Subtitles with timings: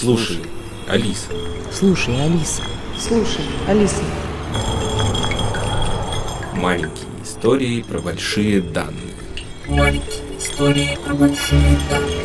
[0.00, 0.38] Слушай,
[0.88, 1.30] Алиса.
[1.70, 2.62] Слушай, Алиса.
[2.98, 4.02] Слушай, Алиса.
[6.56, 9.14] Маленькие истории про большие данные.
[9.68, 12.24] Маленькие истории про большие данные.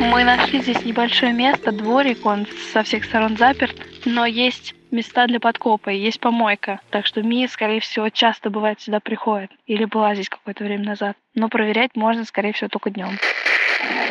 [0.00, 5.40] Мы нашли здесь небольшое место, дворик, он со всех сторон заперт, но есть места для
[5.40, 6.80] подкопа, и есть помойка.
[6.90, 9.50] Так что Мия, скорее всего, часто бывает сюда приходит.
[9.66, 11.16] Или была здесь какое-то время назад.
[11.34, 13.18] Но проверять можно, скорее всего, только днем.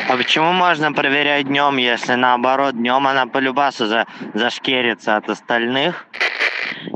[0.08, 6.06] А почему можно проверять днем, если наоборот днем она по любасу за, зашкерится от остальных?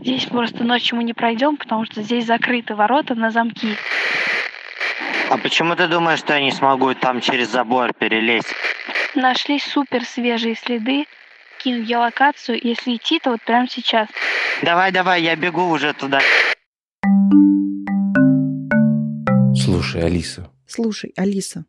[0.03, 3.77] Здесь просто ночью мы не пройдем, потому что здесь закрыты ворота на замки.
[5.29, 8.55] А почему ты думаешь, что я не смогу там через забор перелезть?
[9.17, 11.07] Нашли супер свежие следы.
[11.59, 14.09] Кину геолокацию, если идти, то вот прямо сейчас.
[14.63, 16.21] Давай, давай, я бегу уже туда.
[19.55, 20.49] Слушай, Алиса.
[20.67, 21.65] Слушай, Алиса.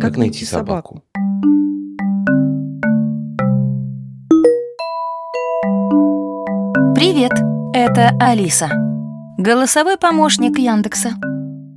[0.00, 1.02] Как найти собаку?
[6.94, 7.32] Привет,
[7.74, 8.70] это Алиса.
[9.36, 11.10] Голосовой помощник Яндекса.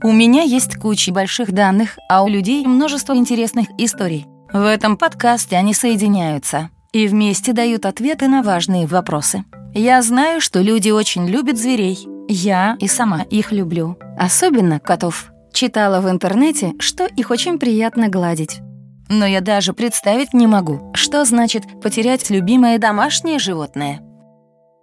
[0.04, 4.26] У меня есть куча больших данных, а у людей множество интересных историй.
[4.54, 9.44] В этом подкасте они соединяются и вместе дают ответы на важные вопросы.
[9.74, 12.08] Я знаю, что люди очень любят зверей.
[12.30, 13.98] Я и сама их люблю.
[14.18, 15.33] Особенно котов.
[15.54, 18.60] Читала в интернете, что их очень приятно гладить.
[19.08, 24.02] Но я даже представить не могу, что значит потерять любимое домашнее животное.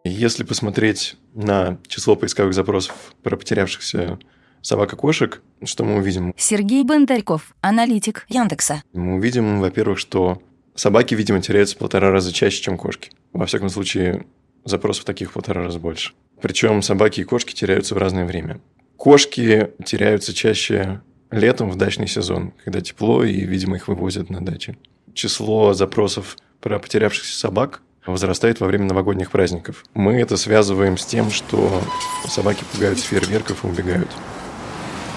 [0.04, 4.20] Если посмотреть на число поисковых запросов про потерявшихся
[4.62, 6.32] собак и кошек, что мы увидим?
[6.36, 8.84] Сергей Бондарьков, аналитик Яндекса.
[8.92, 10.40] Мы увидим, во-первых, что
[10.76, 13.10] собаки, видимо, теряются в полтора раза чаще, чем кошки.
[13.32, 14.24] Во всяком случае,
[14.64, 16.12] запросов таких в полтора раза больше.
[16.40, 18.60] Причем собаки и кошки теряются в разное время.
[19.00, 24.76] Кошки теряются чаще летом в дачный сезон, когда тепло, и, видимо, их вывозят на даче.
[25.14, 29.86] Число запросов про потерявшихся собак возрастает во время новогодних праздников.
[29.94, 31.82] Мы это связываем с тем, что
[32.28, 34.10] собаки пугаются фейерверков и убегают.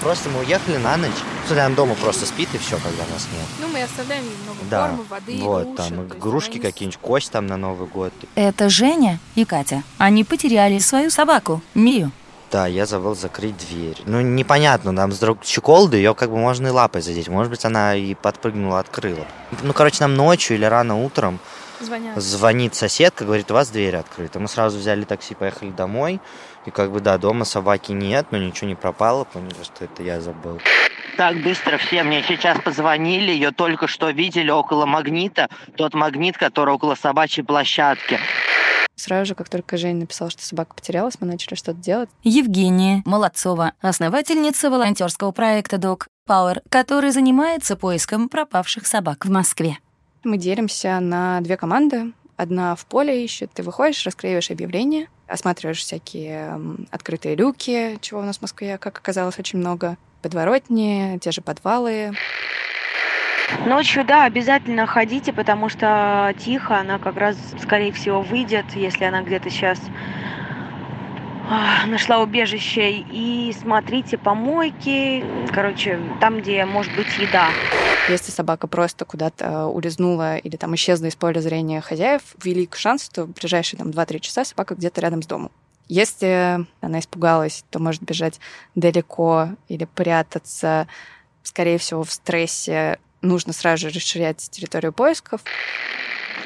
[0.00, 1.10] Просто мы уехали на ночь.
[1.46, 3.46] Сулян дома просто спит и все, когда нас нет.
[3.60, 7.58] Ну, мы оставляем немного Да, кормы, воды, вот, там есть игрушки какие-нибудь, кость там на
[7.58, 8.14] Новый год.
[8.34, 9.82] Это Женя и Катя.
[9.98, 12.12] Они потеряли свою собаку, Мию.
[12.54, 14.00] Да, я забыл закрыть дверь.
[14.06, 17.26] Ну, непонятно, там с друг щеколды, ее как бы можно и лапой задеть.
[17.26, 19.26] Может быть, она и подпрыгнула, открыла.
[19.64, 21.40] Ну, короче, нам ночью или рано утром
[21.80, 22.16] звонят.
[22.16, 24.38] звонит соседка, говорит, у вас дверь открыта.
[24.38, 26.20] Мы сразу взяли такси, поехали домой.
[26.64, 29.24] И как бы, да, дома собаки нет, но ничего не пропало.
[29.24, 30.60] Поняли, что это я забыл.
[31.16, 36.72] Так быстро все мне сейчас позвонили, ее только что видели около магнита, тот магнит, который
[36.72, 38.20] около собачьей площадки.
[38.96, 42.08] Сразу же, как только Женя написала, что собака потерялась, мы начали что-то делать.
[42.22, 49.78] Евгения Молодцова, основательница волонтерского проекта Dog Power, который занимается поиском пропавших собак в Москве.
[50.22, 52.12] Мы делимся на две команды.
[52.36, 56.58] Одна в поле ищет, ты выходишь, расклеиваешь объявления, осматриваешь всякие
[56.90, 62.12] открытые люки, чего у нас в Москве, как оказалось, очень много, подворотни, те же подвалы.
[63.66, 69.22] Ночью, да, обязательно ходите, потому что тихо, она как раз, скорее всего, выйдет, если она
[69.22, 69.80] где-то сейчас
[71.48, 73.04] а, нашла убежище.
[73.10, 77.48] И смотрите помойки, короче, там, где может быть еда.
[78.08, 83.24] Если собака просто куда-то улизнула или там исчезла из поля зрения хозяев, велик шанс, что
[83.24, 85.50] в ближайшие там 2-3 часа собака где-то рядом с домом.
[85.88, 88.40] Если она испугалась, то может бежать
[88.74, 90.86] далеко или прятаться.
[91.42, 95.42] Скорее всего, в стрессе нужно сразу же расширять территорию поисков.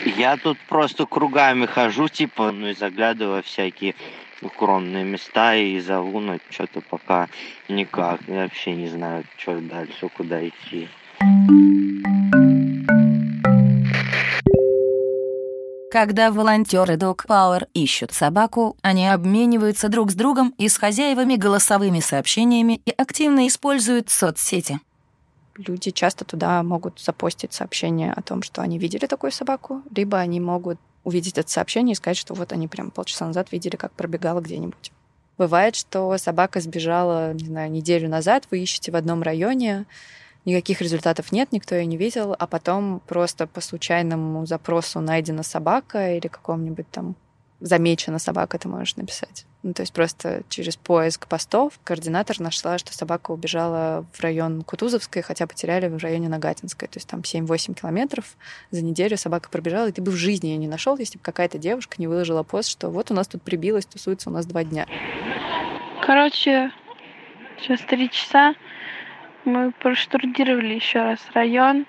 [0.05, 3.95] Я тут просто кругами хожу, типа, ну и заглядываю всякие
[4.43, 7.29] укромные места и зову, но что-то пока
[7.69, 8.21] никак.
[8.29, 10.89] Я вообще не знаю, что дальше, куда идти.
[15.91, 22.01] Когда волонтеры Dog Power ищут собаку, они обмениваются друг с другом и с хозяевами голосовыми
[22.01, 24.81] сообщениями и активно используют соцсети.
[25.59, 30.39] Люди часто туда могут запостить сообщение о том, что они видели такую собаку, либо они
[30.39, 34.41] могут увидеть это сообщение и сказать, что вот они прям полчаса назад видели, как пробегала
[34.41, 34.93] где-нибудь.
[35.37, 39.87] Бывает, что собака сбежала, не знаю, неделю назад, вы ищете в одном районе,
[40.45, 46.17] никаких результатов нет, никто ее не видел, а потом просто по случайному запросу найдена собака
[46.17, 47.17] или каком-нибудь там
[47.61, 49.45] замечена собака, ты можешь написать.
[49.65, 55.23] Ну, то есть просто через поиск постов координатор нашла, что собака убежала в район Кутузовской,
[55.23, 56.87] хотя потеряли в районе Нагатинской.
[56.89, 58.37] То есть там 7-8 километров
[58.71, 61.59] за неделю собака пробежала, и ты бы в жизни ее не нашел, если бы какая-то
[61.59, 64.87] девушка не выложила пост, что вот у нас тут прибилась, тусуется у нас два дня.
[66.07, 66.71] Короче,
[67.59, 68.55] сейчас три часа.
[69.45, 71.87] Мы проштудировали еще раз район.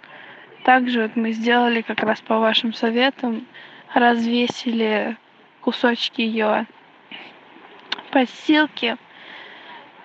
[0.65, 3.47] Также вот мы сделали как раз по вашим советам,
[3.93, 5.17] развесили
[5.61, 6.65] кусочки ее
[8.11, 8.97] подстилки,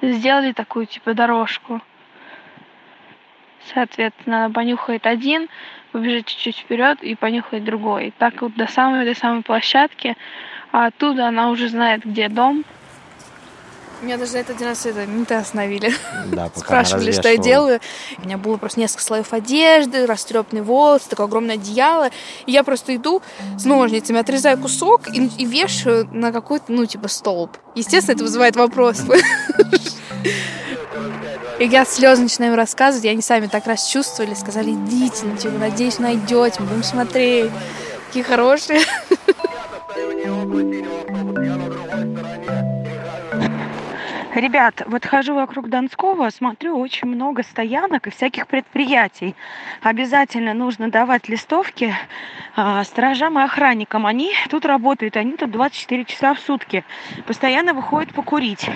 [0.03, 1.81] сделали такую типа дорожку.
[3.73, 5.49] Соответственно, она понюхает один,
[5.93, 8.13] побежит чуть-чуть вперед и понюхает другой.
[8.19, 10.17] Так вот до самой до самой площадки,
[10.71, 12.65] а оттуда она уже знает, где дом,
[14.03, 15.93] меня даже за это один раз это менты остановили.
[16.27, 17.81] Да, Спрашивали, что я делаю.
[18.19, 22.11] У меня было просто несколько слоев одежды, растрепанный волос, такое огромное одеяло.
[22.47, 23.23] И я просто иду
[23.59, 27.57] с ножницами, отрезаю кусок и, и вешаю на какой-то, ну, типа, столб.
[27.75, 29.05] Естественно, это вызывает вопросы.
[31.61, 36.01] И я слезы начинаю рассказывать, и они сами так расчувствовали, сказали, идите, ну, типа, надеюсь,
[36.01, 37.53] найдете, мы будем смотреть.
[38.09, 38.81] Какие хорошие.
[44.35, 49.37] Ребят, вот хожу вокруг Донского, смотрю очень много стоянок и всяких предприятий.
[49.81, 51.95] Обязательно нужно давать листовки
[52.57, 54.07] э, сторожам и охранникам.
[54.07, 56.85] Они тут работают, они тут 24 часа в сутки.
[57.29, 58.69] Постоянно выходят покурить.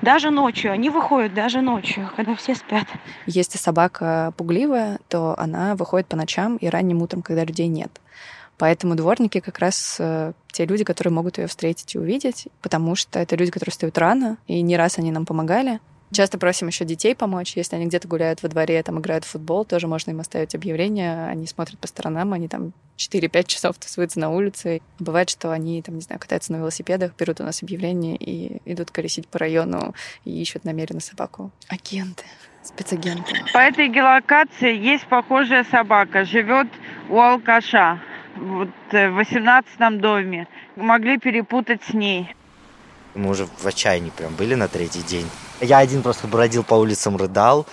[0.00, 0.72] Даже ночью.
[0.72, 2.86] Они выходят даже ночью, когда все спят.
[3.26, 8.00] Если собака пугливая, то она выходит по ночам и ранним утром, когда людей нет.
[8.60, 13.18] Поэтому дворники как раз э, те люди, которые могут ее встретить и увидеть, потому что
[13.18, 15.80] это люди, которые встают рано, и не раз они нам помогали.
[16.12, 17.56] Часто просим еще детей помочь.
[17.56, 21.24] Если они где-то гуляют во дворе, там играют в футбол, тоже можно им оставить объявление.
[21.28, 24.82] Они смотрят по сторонам, они там 4-5 часов тусуются на улице.
[24.98, 28.90] Бывает, что они, там, не знаю, катаются на велосипедах, берут у нас объявление и идут
[28.90, 29.94] колесить по району
[30.26, 31.50] и ищут намеренно собаку.
[31.68, 32.24] Агенты,
[32.62, 33.36] спецагенты.
[33.54, 36.68] По этой геолокации есть похожая собака, живет
[37.08, 38.02] у алкаша
[38.36, 40.46] вот э, в 18 доме.
[40.76, 42.34] Могли перепутать с ней.
[43.14, 45.28] Мы уже в отчаянии прям были на третий день.
[45.60, 47.66] Я один просто бродил по улицам, рыдал.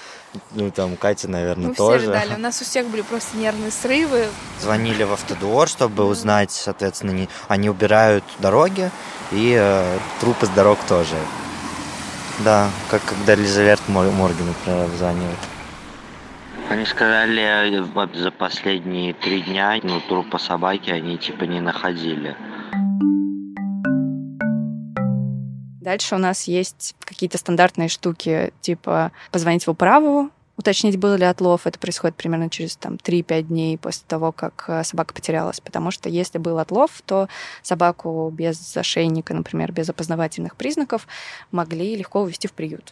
[0.51, 1.99] Ну, там Катя, наверное, Мы тоже.
[1.99, 2.35] все рыдали.
[2.35, 4.27] У нас у всех были просто нервные срывы.
[4.59, 7.29] Звонили в автодвор, чтобы узнать, соответственно, не...
[7.47, 8.91] они убирают дороги
[9.31, 11.15] и э, трупы с дорог тоже.
[12.39, 15.37] Да, как когда Елизавет Морген, например, обзванивает.
[16.69, 22.35] Они сказали, вот за последние три дня, ну, трупа собаки они типа не находили.
[25.81, 31.65] Дальше у нас есть какие-то стандартные штуки, типа позвонить в управу, уточнить, был ли отлов.
[31.65, 35.61] Это происходит примерно через там, 3-5 дней после того, как э, собака потерялась.
[35.61, 37.29] Потому что если был отлов, то
[37.61, 41.07] собаку без зашейника, например, без опознавательных признаков,
[41.51, 42.91] могли легко увезти в приют.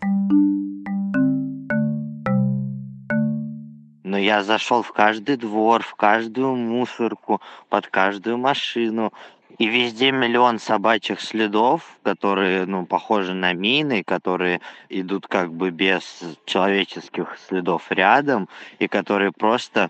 [4.05, 9.11] Но я зашел в каждый двор, в каждую мусорку, под каждую машину.
[9.57, 16.21] И везде миллион собачьих следов, которые, ну, похожи на мины, которые идут как бы без
[16.45, 18.47] человеческих следов рядом,
[18.77, 19.89] и которые просто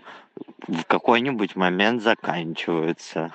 [0.66, 3.34] в какой-нибудь момент заканчиваются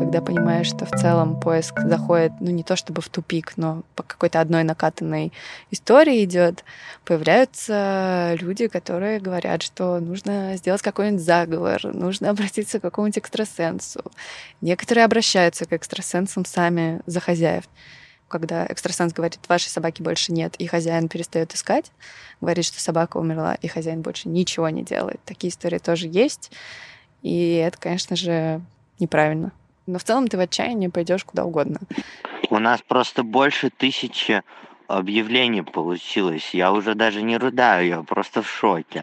[0.00, 4.02] когда понимаешь, что в целом поиск заходит, ну не то чтобы в тупик, но по
[4.02, 5.30] какой-то одной накатанной
[5.70, 6.64] истории идет,
[7.04, 14.00] появляются люди, которые говорят, что нужно сделать какой-нибудь заговор, нужно обратиться к какому-нибудь экстрасенсу.
[14.62, 17.64] Некоторые обращаются к экстрасенсам сами за хозяев.
[18.28, 21.92] Когда экстрасенс говорит, вашей собаки больше нет, и хозяин перестает искать,
[22.40, 25.20] говорит, что собака умерла, и хозяин больше ничего не делает.
[25.26, 26.50] Такие истории тоже есть.
[27.20, 28.62] И это, конечно же,
[28.98, 29.52] неправильно.
[29.90, 31.80] Но в целом ты в отчаянии пойдешь куда угодно.
[32.48, 34.42] У нас просто больше тысячи
[34.86, 36.50] объявлений получилось.
[36.52, 39.02] Я уже даже не рыдаю, я просто в шоке.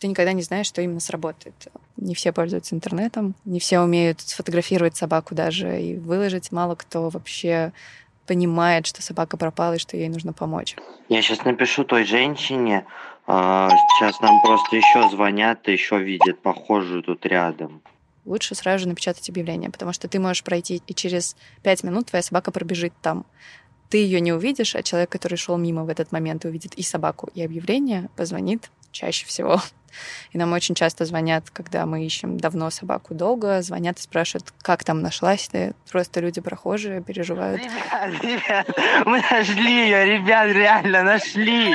[0.00, 1.54] Ты никогда не знаешь, что именно сработает.
[1.96, 6.52] Не все пользуются интернетом, не все умеют сфотографировать собаку даже и выложить.
[6.52, 7.72] Мало кто вообще
[8.26, 10.76] понимает, что собака пропала и что ей нужно помочь.
[11.08, 12.84] Я сейчас напишу той женщине,
[13.26, 17.82] а, сейчас нам просто еще звонят, еще видят похожую тут рядом
[18.28, 22.22] лучше сразу же напечатать объявление, потому что ты можешь пройти, и через пять минут твоя
[22.22, 23.26] собака пробежит там.
[23.88, 27.30] Ты ее не увидишь, а человек, который шел мимо в этот момент, увидит и собаку,
[27.34, 29.60] и объявление, позвонит чаще всего.
[30.32, 34.84] И нам очень часто звонят, когда мы ищем давно собаку долго, звонят и спрашивают, как
[34.84, 35.74] там нашлась ты.
[35.90, 37.62] Просто люди прохожие переживают.
[37.62, 38.68] Ребят, ребят,
[39.06, 41.74] мы нашли ее, ребят, реально нашли.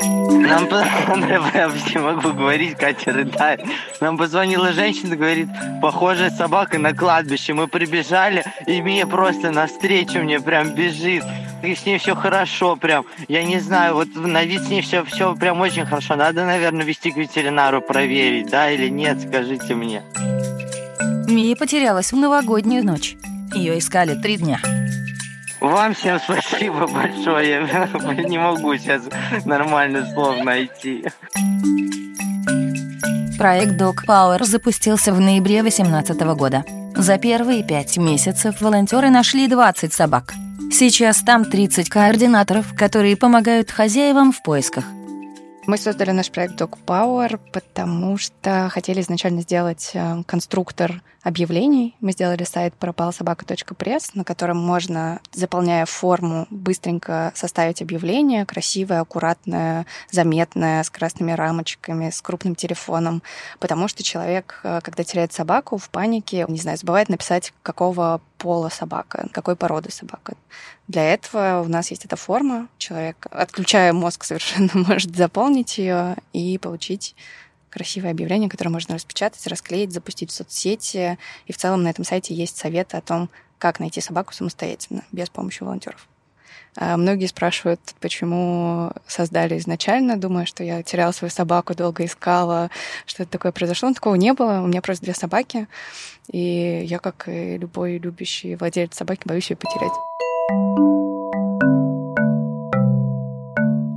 [0.00, 0.68] Нам,
[1.54, 3.60] я вообще могу говорить, Катя рыдает.
[4.00, 5.48] Нам позвонила женщина, говорит,
[5.82, 7.54] похожая собака на кладбище.
[7.54, 11.24] Мы прибежали, и мне просто навстречу мне прям бежит.
[11.62, 13.04] И с ней все хорошо прям.
[13.26, 16.14] Я не знаю, вот на вид с ней все, все прям очень хорошо.
[16.14, 20.02] Надо, наверное, вести к ветеринару проверить, да или нет, скажите мне.
[21.26, 23.16] Мия потерялась в новогоднюю ночь.
[23.54, 24.60] Ее искали три дня.
[25.60, 27.68] Вам всем спасибо большое.
[28.28, 29.02] Не могу сейчас
[29.44, 31.04] нормальных слов найти.
[33.38, 36.64] Проект Dog Power запустился в ноябре 2018 года.
[36.96, 40.34] За первые пять месяцев волонтеры нашли 20 собак.
[40.72, 44.84] Сейчас там 30 координаторов, которые помогают хозяевам в поисках.
[45.68, 51.94] Мы создали наш проект Dog Power, потому что хотели изначально сделать э, конструктор объявлений.
[52.00, 60.82] Мы сделали сайт пропалсобака.пресс, на котором можно, заполняя форму, быстренько составить объявление, красивое, аккуратное, заметное,
[60.82, 63.22] с красными рамочками, с крупным телефоном.
[63.58, 68.68] Потому что человек, э, когда теряет собаку в панике, не знаю, забывает написать, какого пола
[68.68, 70.34] собака, какой породы собака.
[70.86, 72.68] Для этого у нас есть эта форма.
[72.78, 77.14] Человек, отключая мозг совершенно, может заполнить ее и получить
[77.70, 81.18] красивое объявление, которое можно распечатать, расклеить, запустить в соцсети.
[81.46, 83.28] И в целом на этом сайте есть советы о том,
[83.58, 86.08] как найти собаку самостоятельно, без помощи волонтеров.
[86.76, 92.70] А многие спрашивают, почему создали изначально, думая, что я теряла свою собаку, долго искала,
[93.04, 93.88] что это такое произошло.
[93.88, 94.60] Но такого не было.
[94.62, 95.66] У меня просто две собаки.
[96.30, 99.92] И я, как и любой любящий владелец собаки, боюсь ее потерять.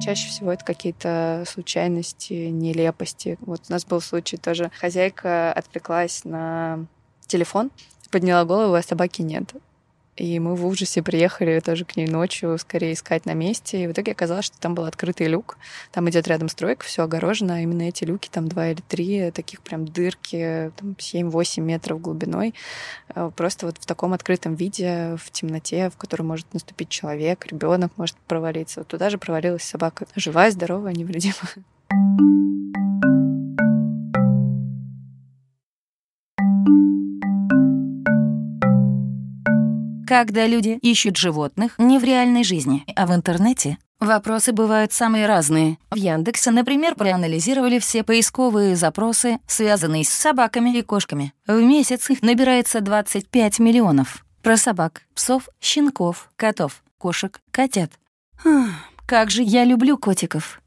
[0.02, 3.38] Чаще всего это какие-то случайности, нелепости.
[3.42, 4.72] Вот у нас был случай тоже.
[4.80, 6.88] Хозяйка отвлеклась на
[7.28, 7.70] телефон,
[8.10, 9.54] подняла голову, а собаки нет.
[10.22, 13.84] И мы в ужасе приехали тоже к ней ночью, скорее искать на месте.
[13.84, 15.58] И в итоге оказалось, что там был открытый люк.
[15.92, 17.56] Там идет рядом стройка, все огорожено.
[17.56, 22.54] А именно эти люки, там два или три, таких прям дырки, там 7-8 метров глубиной.
[23.16, 27.92] Э, просто вот в таком открытом виде, в темноте, в которой может наступить человек, ребенок
[27.98, 28.82] может провалиться.
[28.82, 30.06] Вот туда же провалилась собака.
[30.16, 31.66] Живая, здоровая, невредимая.
[40.12, 43.78] Когда люди ищут животных не в реальной жизни, а в интернете.
[44.02, 45.78] Вопросы бывают самые разные.
[45.90, 51.32] В Яндексе, например, проанализировали все поисковые запросы, связанные с собаками и кошками.
[51.48, 54.26] В месяц их набирается 25 миллионов.
[54.44, 57.92] Про собак, псов, щенков, котов, кошек, котят.
[59.06, 60.61] как же я люблю котиков.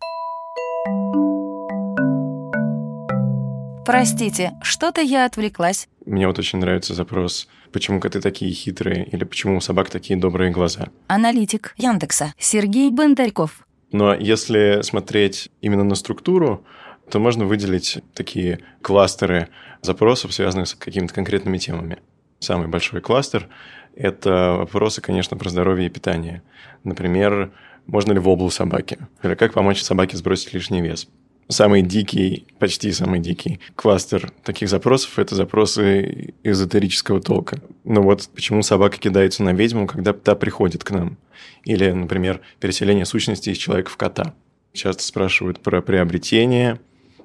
[3.85, 5.88] Простите, что-то я отвлеклась.
[6.07, 10.53] Мне вот очень нравится запрос почему коты такие хитрые или почему у собак такие добрые
[10.53, 10.88] глаза.
[11.09, 13.67] Аналитик Яндекса Сергей Бондарьков.
[13.91, 16.64] Но если смотреть именно на структуру,
[17.11, 19.49] то можно выделить такие кластеры
[19.83, 21.99] запросов, связанных с какими-то конкретными темами.
[22.38, 23.49] Самый большой кластер–
[23.97, 26.43] это вопросы, конечно, про здоровье и питание.
[26.85, 27.53] Например,
[27.87, 28.99] можно ли воблу собаке?
[29.23, 31.09] Или как помочь собаке сбросить лишний вес?
[31.48, 37.60] Самый дикий, почти самый дикий кластер таких запросов– это запросы эзотерического толка.
[37.84, 41.16] Ну вот почему собака кидается на ведьму, когда та приходит к нам.
[41.64, 44.34] Или, например, переселение сущности из человека в кота.
[44.72, 46.80] Часто спрашивают про приобретение,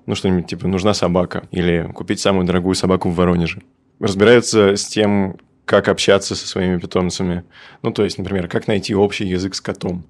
[0.06, 3.62] ну что-нибудь типа «нужна собака» или «купить самую дорогую собаку в Воронеже».
[4.00, 7.44] Разбираются с тем, как общаться со своими питомцами.
[7.84, 10.04] Ну, то есть, например, как найти общий язык с котом.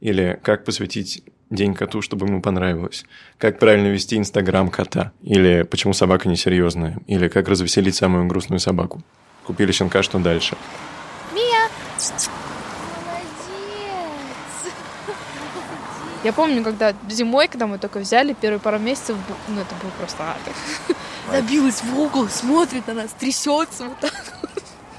[0.00, 3.04] Или как посвятить день коту, чтобы ему понравилось.
[3.38, 5.12] Как правильно вести Инстаграм кота.
[5.22, 6.98] Или почему собака несерьезная.
[7.06, 9.02] Или как развеселить самую грустную собаку.
[9.44, 10.56] Купили щенка, что дальше?
[11.32, 11.68] Мия!
[16.24, 20.24] Я помню, когда зимой, когда мы только взяли, первые пару месяцев, ну, это было просто
[20.24, 20.40] ад.
[21.30, 24.12] Забилась в угол, смотрит на нас, трясется вот так.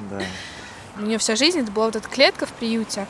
[0.10, 0.22] Да.
[0.98, 3.08] У нее вся жизнь, это была вот эта клетка в приюте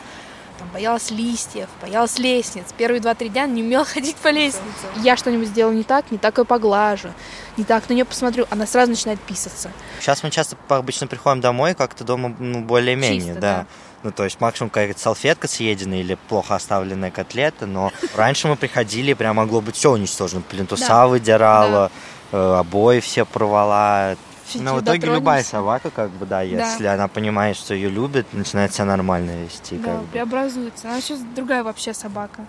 [0.58, 2.66] там, боялась листьев, боялась лестниц.
[2.78, 4.88] Первые два-три дня не умела ходить по лестнице.
[4.98, 7.14] Я что-нибудь сделаю не так, не так ее поглажу,
[7.58, 9.72] не так на нее посмотрю, она сразу начинает писаться.
[10.00, 13.40] Сейчас мы часто обычно приходим домой, как-то дома ну, более-менее, да.
[13.42, 13.66] да.
[14.04, 19.14] Ну, то есть максимум какая-то салфетка съеденная или плохо оставленная котлета, но раньше мы приходили,
[19.14, 20.42] прям могло быть все уничтожено.
[20.42, 21.08] Плинтуса да.
[21.08, 21.92] выдирала,
[22.32, 22.38] да.
[22.38, 24.16] Э, обои все порвала,
[24.56, 26.94] но в итоге любая собака, как бы, да, если да.
[26.94, 29.78] она понимает, что ее любят, начинает себя нормально вести.
[29.78, 30.90] Да, как преобразуется.
[30.90, 32.46] Она сейчас другая вообще собака.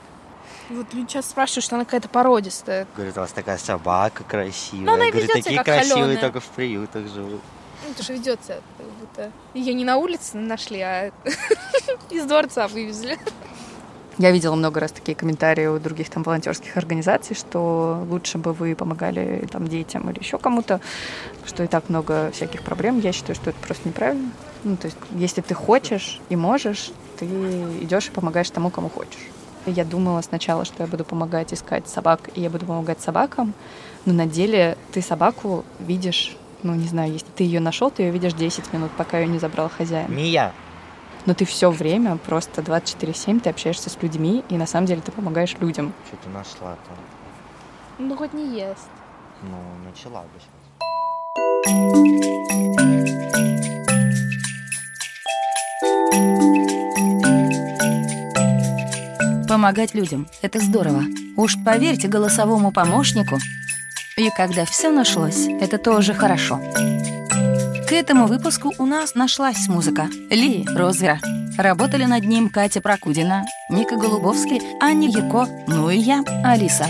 [0.71, 2.87] Вот люди часто спрашивают, что она какая-то породистая.
[2.95, 4.85] Говорит, у вас такая собака красивая.
[4.85, 6.21] Но она Говорит, такие красивые холеная.
[6.21, 7.41] только в приютах живут.
[7.83, 9.33] Ну, потому что ведет себя как будто.
[9.55, 11.11] Ее не на улице нашли, а
[12.11, 13.19] из дворца вывезли.
[14.19, 18.75] Я видела много раз такие комментарии у других там волонтерских организаций, что лучше бы вы
[18.75, 20.81] помогали там детям или еще кому-то,
[21.47, 22.99] что и так много всяких проблем.
[22.99, 24.31] Я считаю, что это просто неправильно.
[24.65, 29.29] Ну, то есть, если ты хочешь и можешь, ты идешь и помогаешь тому, кому хочешь.
[29.67, 33.55] Я думала сначала, что я буду помогать искать собак, и я буду помогать собакам,
[34.05, 38.11] но на деле ты собаку видишь, ну, не знаю, если ты ее нашел, ты ее
[38.11, 40.13] видишь 10 минут, пока ее не забрал хозяин.
[40.13, 40.53] Мия,
[41.27, 45.13] но ты все время просто 24-7 ты общаешься с людьми, и на самом деле ты
[45.13, 45.93] помогаешь людям.
[46.07, 46.97] Что ты нашла там?
[47.99, 48.89] Ну, хоть не ест.
[49.43, 50.59] Ну, начала бы сейчас.
[59.49, 61.03] Помогать людям— это здорово.
[61.37, 63.39] Уж поверьте голосовому помощнику.
[64.17, 66.61] И когда все нашлось, это тоже хорошо.
[67.89, 70.11] К этому выпуску у нас нашлась музыка.
[70.29, 71.21] Ли Розвера.
[71.57, 76.87] Работали над ним Катя Прокудина, Ника Голубовский, Аня Яко, ну и я, Алиса.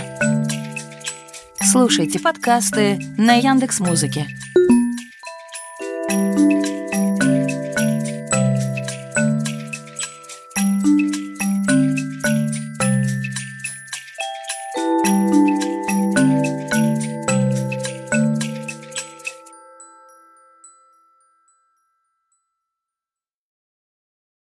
[1.63, 4.27] Слушайте подкасты на Яндекс Музыке,